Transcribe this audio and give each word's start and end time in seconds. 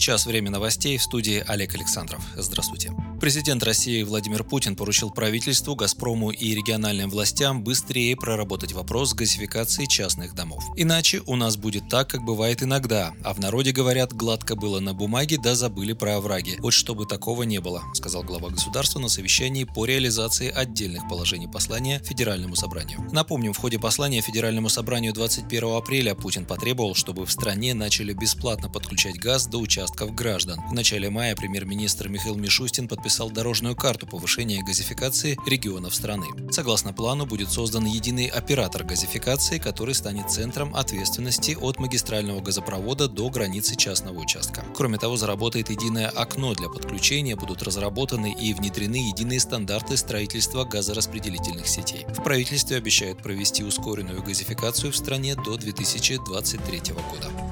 Сейчас 0.00 0.24
время 0.24 0.50
новостей 0.50 0.96
в 0.96 1.02
студии 1.02 1.44
Олег 1.46 1.74
Александров. 1.74 2.24
Здравствуйте. 2.34 2.90
Президент 3.20 3.62
России 3.62 4.02
Владимир 4.02 4.44
Путин 4.44 4.74
поручил 4.74 5.10
правительству, 5.10 5.74
«Газпрому» 5.74 6.30
и 6.30 6.54
региональным 6.54 7.10
властям 7.10 7.62
быстрее 7.62 8.16
проработать 8.16 8.72
вопрос 8.72 9.12
газификации 9.12 9.84
частных 9.84 10.34
домов. 10.34 10.64
Иначе 10.74 11.20
у 11.26 11.36
нас 11.36 11.58
будет 11.58 11.90
так, 11.90 12.08
как 12.08 12.24
бывает 12.24 12.62
иногда, 12.62 13.12
а 13.22 13.34
в 13.34 13.40
народе 13.40 13.72
говорят, 13.72 14.14
гладко 14.14 14.56
было 14.56 14.80
на 14.80 14.94
бумаге, 14.94 15.36
да 15.36 15.54
забыли 15.54 15.92
про 15.92 16.16
овраги. 16.16 16.56
Вот 16.60 16.70
чтобы 16.70 17.04
такого 17.04 17.42
не 17.42 17.60
было, 17.60 17.82
сказал 17.92 18.22
глава 18.22 18.48
государства 18.48 19.00
на 19.00 19.10
совещании 19.10 19.64
по 19.64 19.84
реализации 19.84 20.50
отдельных 20.50 21.06
положений 21.10 21.48
послания 21.52 22.00
Федеральному 22.02 22.56
собранию. 22.56 23.06
Напомним, 23.12 23.52
в 23.52 23.58
ходе 23.58 23.78
послания 23.78 24.22
Федеральному 24.22 24.70
собранию 24.70 25.12
21 25.12 25.76
апреля 25.76 26.14
Путин 26.14 26.46
потребовал, 26.46 26.94
чтобы 26.94 27.26
в 27.26 27.30
стране 27.30 27.74
начали 27.74 28.14
бесплатно 28.14 28.70
подключать 28.70 29.16
газ 29.16 29.46
до 29.46 29.58
участков 29.58 29.89
граждан. 29.90 30.60
В 30.70 30.72
начале 30.72 31.10
мая 31.10 31.34
премьер-министр 31.34 32.08
Михаил 32.08 32.36
Мишустин 32.36 32.88
подписал 32.88 33.30
дорожную 33.30 33.76
карту 33.76 34.06
повышения 34.06 34.62
газификации 34.62 35.38
регионов 35.46 35.94
страны. 35.94 36.26
Согласно 36.50 36.92
плану, 36.92 37.26
будет 37.26 37.50
создан 37.50 37.84
единый 37.84 38.26
оператор 38.26 38.84
газификации, 38.84 39.58
который 39.58 39.94
станет 39.94 40.30
центром 40.30 40.74
ответственности 40.74 41.56
от 41.60 41.78
магистрального 41.78 42.40
газопровода 42.40 43.08
до 43.08 43.28
границы 43.30 43.76
частного 43.76 44.18
участка. 44.18 44.64
Кроме 44.74 44.98
того, 44.98 45.16
заработает 45.16 45.70
единое 45.70 46.08
окно 46.08 46.54
для 46.54 46.68
подключения, 46.68 47.36
будут 47.36 47.62
разработаны 47.62 48.32
и 48.32 48.54
внедрены 48.54 49.08
единые 49.08 49.40
стандарты 49.40 49.96
строительства 49.96 50.64
газораспределительных 50.64 51.66
сетей. 51.66 52.06
В 52.08 52.22
правительстве 52.22 52.76
обещают 52.76 53.22
провести 53.22 53.64
ускоренную 53.64 54.22
газификацию 54.22 54.92
в 54.92 54.96
стране 54.96 55.34
до 55.34 55.56
2023 55.56 56.80
года. 56.94 57.49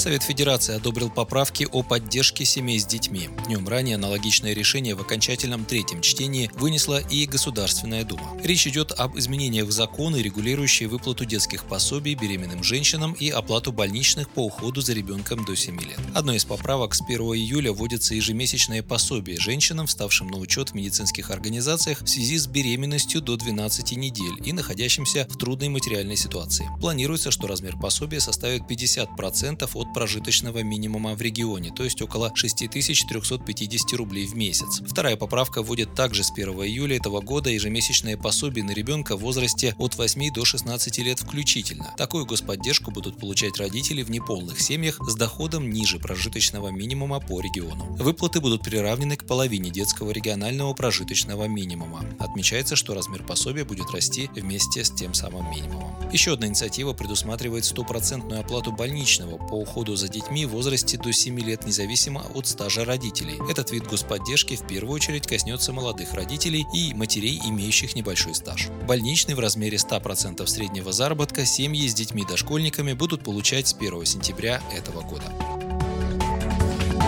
Совет 0.00 0.22
Федерации 0.22 0.74
одобрил 0.74 1.10
поправки 1.10 1.68
о 1.70 1.82
поддержке 1.82 2.46
семей 2.46 2.80
с 2.80 2.86
детьми. 2.86 3.28
Днем 3.44 3.68
ранее 3.68 3.96
аналогичное 3.96 4.54
решение 4.54 4.94
в 4.94 5.02
окончательном 5.02 5.66
третьем 5.66 6.00
чтении 6.00 6.50
вынесла 6.54 7.00
и 7.00 7.26
Государственная 7.26 8.04
Дума. 8.04 8.34
Речь 8.42 8.66
идет 8.66 8.92
об 8.92 9.18
изменениях 9.18 9.66
в 9.66 9.72
законы, 9.72 10.16
регулирующие 10.16 10.88
выплату 10.88 11.26
детских 11.26 11.64
пособий 11.64 12.14
беременным 12.14 12.62
женщинам 12.64 13.12
и 13.12 13.28
оплату 13.28 13.72
больничных 13.72 14.30
по 14.30 14.46
уходу 14.46 14.80
за 14.80 14.94
ребенком 14.94 15.44
до 15.44 15.54
7 15.54 15.78
лет. 15.78 15.98
Одной 16.14 16.36
из 16.36 16.46
поправок 16.46 16.94
с 16.94 17.02
1 17.02 17.20
июля 17.20 17.70
вводится 17.70 18.14
ежемесячное 18.14 18.82
пособие 18.82 19.38
женщинам, 19.38 19.86
вставшим 19.86 20.28
на 20.28 20.38
учет 20.38 20.70
в 20.70 20.74
медицинских 20.76 21.30
организациях 21.30 22.00
в 22.00 22.08
связи 22.08 22.38
с 22.38 22.46
беременностью 22.46 23.20
до 23.20 23.36
12 23.36 23.92
недель 23.98 24.32
и 24.46 24.54
находящимся 24.54 25.26
в 25.28 25.36
трудной 25.36 25.68
материальной 25.68 26.16
ситуации. 26.16 26.70
Планируется, 26.80 27.30
что 27.30 27.46
размер 27.46 27.76
пособия 27.76 28.20
составит 28.20 28.62
50% 28.62 29.68
прожиточного 29.92 30.62
минимума 30.62 31.14
в 31.14 31.20
регионе, 31.20 31.70
то 31.70 31.84
есть 31.84 32.00
около 32.02 32.32
6350 32.34 33.92
рублей 33.94 34.26
в 34.26 34.34
месяц. 34.36 34.82
Вторая 34.86 35.16
поправка 35.16 35.62
вводит 35.62 35.94
также 35.94 36.24
с 36.24 36.30
1 36.30 36.48
июля 36.64 36.96
этого 36.96 37.20
года 37.20 37.50
ежемесячное 37.50 38.16
пособие 38.16 38.64
на 38.64 38.72
ребенка 38.72 39.16
в 39.16 39.20
возрасте 39.20 39.74
от 39.78 39.96
8 39.96 40.32
до 40.32 40.44
16 40.44 40.98
лет 40.98 41.20
включительно. 41.20 41.94
Такую 41.96 42.26
господдержку 42.26 42.90
будут 42.90 43.18
получать 43.18 43.58
родители 43.58 44.02
в 44.02 44.10
неполных 44.10 44.60
семьях 44.60 44.98
с 45.08 45.14
доходом 45.14 45.70
ниже 45.70 45.98
прожиточного 45.98 46.68
минимума 46.68 47.20
по 47.20 47.40
региону. 47.40 47.84
Выплаты 47.96 48.40
будут 48.40 48.62
приравнены 48.62 49.16
к 49.16 49.26
половине 49.26 49.70
детского 49.70 50.10
регионального 50.10 50.72
прожиточного 50.74 51.46
минимума. 51.48 52.04
Отмечается, 52.18 52.76
что 52.76 52.94
размер 52.94 53.22
пособия 53.24 53.64
будет 53.64 53.90
расти 53.90 54.30
вместе 54.34 54.84
с 54.84 54.90
тем 54.90 55.14
самым 55.14 55.50
минимумом. 55.50 55.94
Еще 56.12 56.32
одна 56.32 56.46
инициатива 56.46 56.92
предусматривает 56.92 57.64
стопроцентную 57.64 58.40
оплату 58.40 58.72
больничного 58.72 59.38
по 59.38 59.54
уходу 59.54 59.79
уходу 59.80 59.96
за 59.96 60.08
детьми 60.08 60.44
в 60.44 60.50
возрасте 60.50 60.98
до 60.98 61.10
7 61.10 61.40
лет 61.40 61.64
независимо 61.64 62.22
от 62.34 62.46
стажа 62.46 62.84
родителей. 62.84 63.38
Этот 63.50 63.70
вид 63.70 63.86
господдержки 63.86 64.54
в 64.54 64.66
первую 64.66 64.94
очередь 64.94 65.26
коснется 65.26 65.72
молодых 65.72 66.12
родителей 66.12 66.66
и 66.74 66.92
матерей, 66.92 67.40
имеющих 67.46 67.96
небольшой 67.96 68.34
стаж. 68.34 68.68
Больничный 68.86 69.34
в 69.34 69.40
размере 69.40 69.78
100% 69.78 70.46
среднего 70.46 70.92
заработка 70.92 71.46
семьи 71.46 71.88
с 71.88 71.94
детьми-дошкольниками 71.94 72.92
будут 72.92 73.24
получать 73.24 73.68
с 73.68 73.74
1 73.74 74.04
сентября 74.04 74.62
этого 74.76 75.00
года. 75.00 75.59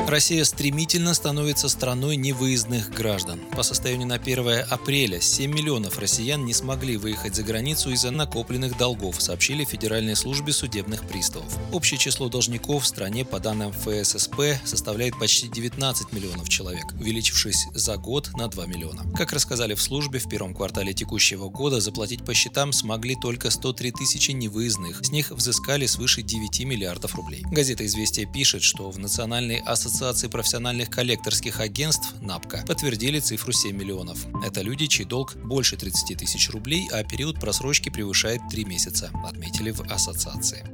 Россия 0.09 0.45
стремительно 0.45 1.15
становится 1.15 1.69
страной 1.69 2.17
невыездных 2.17 2.91
граждан. 2.91 3.41
По 3.57 3.63
состоянию 3.63 4.07
на 4.07 4.17
1 4.17 4.65
апреля 4.69 5.21
7 5.21 5.51
миллионов 5.51 5.99
россиян 5.99 6.45
не 6.45 6.53
смогли 6.53 6.97
выехать 6.97 7.35
за 7.37 7.43
границу 7.43 7.91
из-за 7.93 8.11
накопленных 8.11 8.77
долгов, 8.77 9.23
сообщили 9.23 9.65
Федеральной 9.65 10.17
службе 10.17 10.53
судебных 10.53 11.07
приставов. 11.09 11.57
Общее 11.73 11.99
число 11.99 12.29
должников 12.29 12.83
в 12.83 12.87
стране, 12.87 13.25
по 13.25 13.39
данным 13.39 13.73
ФССП, 13.73 14.59
составляет 14.65 15.19
почти 15.19 15.49
19 15.49 16.13
миллионов 16.13 16.49
человек, 16.49 16.93
увеличившись 17.01 17.69
за 17.73 17.97
год 17.97 18.31
на 18.37 18.49
2 18.49 18.67
миллиона. 18.67 19.05
Как 19.17 19.33
рассказали 19.33 19.75
в 19.75 19.81
службе, 19.81 20.19
в 20.19 20.29
первом 20.29 20.55
квартале 20.55 20.93
текущего 20.93 21.49
года 21.49 21.81
заплатить 21.81 22.25
по 22.25 22.35
счетам 22.35 22.73
смогли 22.73 23.17
только 23.17 23.51
103 23.51 23.93
тысячи 23.93 24.33
невыездных, 24.33 25.05
с 25.05 25.11
них 25.11 25.31
взыскали 25.31 25.87
свыше 25.87 26.23
9 26.23 26.65
миллиардов 26.65 27.15
рублей. 27.15 27.45
Газета 27.51 27.87
«Известия» 27.87 28.27
пишет, 28.27 28.63
что 28.63 28.91
в 28.91 28.99
Национальной 28.99 29.59
ассоциации 29.59 29.92
Ассоциации 29.93 30.29
профессиональных 30.29 30.89
коллекторских 30.89 31.61
агентств 31.61 32.15
НАПКО 32.23 32.65
подтвердили 32.67 33.21
цифру 33.21 33.53
7 33.53 33.77
миллионов. 33.77 34.25
Это 34.43 34.63
люди, 34.63 34.87
чей 34.87 35.05
долг 35.05 35.37
больше 35.37 35.77
30 35.77 36.17
тысяч 36.17 36.49
рублей, 36.49 36.89
а 36.91 37.05
период 37.05 37.39
просрочки 37.39 37.91
превышает 37.91 38.41
3 38.51 38.65
месяца, 38.65 39.11
отметили 39.23 39.71
в 39.71 39.83
ассоциации. 39.93 40.65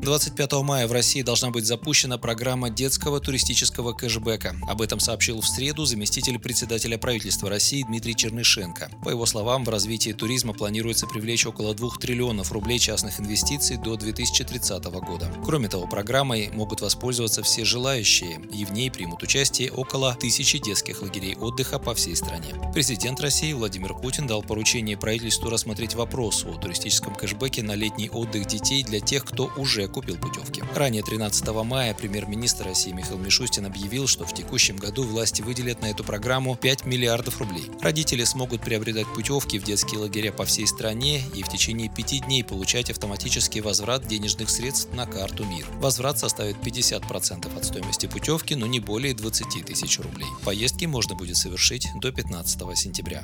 25 0.00 0.52
мая 0.62 0.88
в 0.88 0.92
России 0.92 1.20
должна 1.20 1.50
быть 1.50 1.66
запущена 1.66 2.16
программа 2.16 2.70
детского 2.70 3.20
туристического 3.20 3.92
кэшбэка. 3.92 4.56
Об 4.66 4.80
этом 4.80 4.98
сообщил 4.98 5.42
в 5.42 5.46
среду 5.46 5.84
заместитель 5.84 6.38
председателя 6.38 6.96
правительства 6.96 7.50
России 7.50 7.82
Дмитрий 7.82 8.16
Чернышенко. 8.16 8.90
По 9.04 9.10
его 9.10 9.26
словам, 9.26 9.62
в 9.62 9.68
развитии 9.68 10.12
туризма 10.12 10.54
планируется 10.54 11.06
привлечь 11.06 11.44
около 11.44 11.74
2 11.74 11.90
триллионов 12.00 12.50
рублей 12.50 12.78
частных 12.78 13.20
инвестиций 13.20 13.76
до 13.76 13.96
2030 13.96 14.84
года. 14.84 15.30
Кроме 15.44 15.68
того, 15.68 15.86
программой 15.86 16.48
могут 16.50 16.80
воспользоваться 16.80 17.42
все 17.42 17.66
желающие, 17.66 18.40
и 18.54 18.64
в 18.64 18.72
ней 18.72 18.90
примут 18.90 19.22
участие 19.22 19.70
около 19.70 20.14
тысячи 20.14 20.56
детских 20.58 21.02
лагерей 21.02 21.36
отдыха 21.36 21.78
по 21.78 21.94
всей 21.94 22.16
стране. 22.16 22.54
Президент 22.72 23.20
России 23.20 23.52
Владимир 23.52 23.92
Путин 23.92 24.26
дал 24.26 24.42
поручение 24.42 24.96
правительству 24.96 25.50
рассмотреть 25.50 25.94
вопрос 25.94 26.46
о 26.46 26.54
туристическом 26.54 27.14
кэшбэке 27.14 27.62
на 27.62 27.74
летний 27.74 28.08
отдых 28.08 28.46
детей 28.46 28.82
для 28.82 29.00
тех, 29.00 29.26
кто 29.26 29.52
уже 29.58 29.89
купил 29.90 30.16
путевки. 30.16 30.62
Ранее 30.74 31.02
13 31.02 31.46
мая 31.64 31.94
премьер-министр 31.94 32.66
России 32.66 32.92
Михаил 32.92 33.18
Мишустин 33.18 33.66
объявил, 33.66 34.06
что 34.06 34.24
в 34.24 34.34
текущем 34.34 34.76
году 34.76 35.02
власти 35.02 35.42
выделят 35.42 35.82
на 35.82 35.86
эту 35.86 36.04
программу 36.04 36.56
5 36.56 36.86
миллиардов 36.86 37.38
рублей. 37.38 37.70
Родители 37.80 38.24
смогут 38.24 38.62
приобретать 38.62 39.06
путевки 39.14 39.58
в 39.58 39.64
детские 39.64 40.00
лагеря 40.00 40.32
по 40.32 40.44
всей 40.44 40.66
стране 40.66 41.22
и 41.34 41.42
в 41.42 41.48
течение 41.48 41.88
пяти 41.88 42.20
дней 42.20 42.44
получать 42.44 42.90
автоматический 42.90 43.60
возврат 43.60 44.06
денежных 44.06 44.50
средств 44.50 44.92
на 44.94 45.06
карту 45.06 45.44
МИР. 45.44 45.66
Возврат 45.80 46.18
составит 46.18 46.56
50% 46.56 47.56
от 47.56 47.64
стоимости 47.64 48.06
путевки, 48.06 48.54
но 48.54 48.66
не 48.66 48.80
более 48.80 49.14
20 49.14 49.64
тысяч 49.66 49.98
рублей. 49.98 50.28
Поездки 50.44 50.86
можно 50.86 51.14
будет 51.14 51.36
совершить 51.36 51.88
до 52.00 52.12
15 52.12 52.78
сентября. 52.78 53.22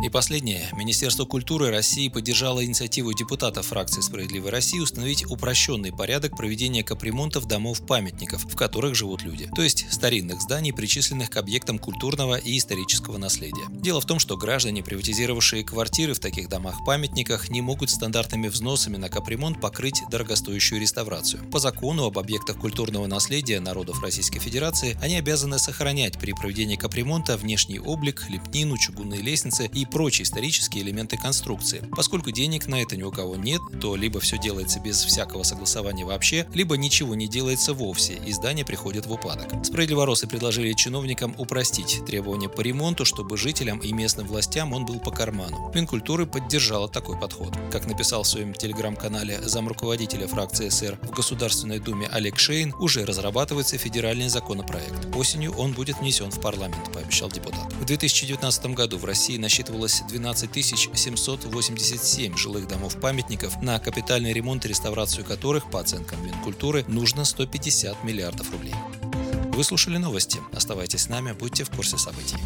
И 0.00 0.08
последнее. 0.08 0.68
Министерство 0.76 1.24
культуры 1.24 1.70
России 1.70 2.08
поддержало 2.08 2.64
инициативу 2.64 3.12
депутатов 3.12 3.66
фракции 3.66 4.00
«Справедливой 4.00 4.50
России» 4.50 4.78
установить 4.78 5.26
упрощенный 5.28 5.90
порядок 5.90 6.36
проведения 6.36 6.84
капремонтов 6.84 7.46
домов-памятников, 7.48 8.44
в 8.44 8.54
которых 8.54 8.94
живут 8.94 9.22
люди, 9.22 9.50
то 9.56 9.60
есть 9.60 9.86
старинных 9.90 10.40
зданий, 10.40 10.72
причисленных 10.72 11.30
к 11.30 11.36
объектам 11.36 11.80
культурного 11.80 12.36
и 12.36 12.56
исторического 12.56 13.18
наследия. 13.18 13.66
Дело 13.70 14.00
в 14.00 14.06
том, 14.06 14.20
что 14.20 14.36
граждане, 14.36 14.84
приватизировавшие 14.84 15.64
квартиры 15.64 16.14
в 16.14 16.20
таких 16.20 16.48
домах-памятниках, 16.48 17.50
не 17.50 17.60
могут 17.60 17.90
стандартными 17.90 18.46
взносами 18.46 18.98
на 18.98 19.08
капремонт 19.08 19.60
покрыть 19.60 20.02
дорогостоящую 20.12 20.80
реставрацию. 20.80 21.42
По 21.50 21.58
закону 21.58 22.04
об 22.04 22.20
объектах 22.20 22.56
культурного 22.58 23.08
наследия 23.08 23.58
народов 23.58 24.00
Российской 24.00 24.38
Федерации 24.38 24.96
они 25.02 25.16
обязаны 25.16 25.58
сохранять 25.58 26.20
при 26.20 26.34
проведении 26.34 26.76
капремонта 26.76 27.36
внешний 27.36 27.80
облик, 27.80 28.26
лепнину, 28.28 28.78
чугунные 28.78 29.20
лестницы 29.20 29.66
и 29.66 29.87
прочие 29.90 30.24
исторические 30.24 30.84
элементы 30.84 31.16
конструкции. 31.16 31.82
Поскольку 31.96 32.30
денег 32.30 32.66
на 32.66 32.82
это 32.82 32.96
ни 32.96 33.02
у 33.02 33.10
кого 33.10 33.36
нет, 33.36 33.60
то 33.80 33.96
либо 33.96 34.20
все 34.20 34.38
делается 34.38 34.80
без 34.80 35.02
всякого 35.02 35.42
согласования 35.42 36.04
вообще, 36.04 36.46
либо 36.54 36.76
ничего 36.76 37.14
не 37.14 37.28
делается 37.28 37.74
вовсе, 37.74 38.20
и 38.26 38.32
здание 38.32 38.64
приходит 38.64 39.06
в 39.06 39.12
упадок. 39.12 39.48
Справедливоросы 39.64 40.26
предложили 40.26 40.72
чиновникам 40.72 41.34
упростить 41.38 42.04
требования 42.06 42.48
по 42.48 42.60
ремонту, 42.60 43.04
чтобы 43.04 43.36
жителям 43.36 43.78
и 43.78 43.92
местным 43.92 44.26
властям 44.26 44.72
он 44.72 44.84
был 44.84 45.00
по 45.00 45.10
карману. 45.10 45.70
Минкультуры 45.74 46.26
поддержала 46.26 46.88
такой 46.88 47.18
подход. 47.18 47.54
Как 47.72 47.86
написал 47.86 48.22
в 48.22 48.28
своем 48.28 48.54
телеграм-канале 48.54 49.40
замруководителя 49.42 50.26
фракции 50.26 50.68
СР 50.68 50.98
в 51.02 51.10
Государственной 51.10 51.78
Думе 51.78 52.08
Олег 52.12 52.38
Шейн, 52.38 52.74
уже 52.78 53.04
разрабатывается 53.04 53.78
федеральный 53.78 54.28
законопроект. 54.28 55.14
Осенью 55.16 55.52
он 55.56 55.72
будет 55.72 55.98
внесен 55.98 56.30
в 56.30 56.40
парламент, 56.40 56.92
пообещал 56.92 57.30
депутат. 57.30 57.72
В 57.74 57.84
2019 57.84 58.66
году 58.66 58.98
в 58.98 59.04
России 59.04 59.36
насчитывал 59.36 59.77
потребовалось 59.78 60.02
12 60.08 60.64
787 60.94 62.36
жилых 62.36 62.66
домов-памятников, 62.66 63.62
на 63.62 63.78
капитальный 63.78 64.32
ремонт 64.32 64.64
и 64.64 64.68
реставрацию 64.68 65.24
которых, 65.24 65.70
по 65.70 65.80
оценкам 65.80 66.24
Минкультуры, 66.24 66.84
нужно 66.88 67.24
150 67.24 68.02
миллиардов 68.04 68.50
рублей. 68.50 68.74
Вы 69.52 69.64
слушали 69.64 69.98
новости. 69.98 70.40
Оставайтесь 70.52 71.02
с 71.02 71.08
нами, 71.08 71.32
будьте 71.32 71.64
в 71.64 71.70
курсе 71.70 71.96
событий. 71.96 72.36